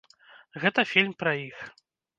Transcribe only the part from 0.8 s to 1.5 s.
фільм пра